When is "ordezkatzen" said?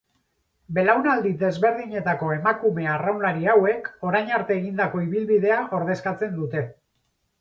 5.83-6.35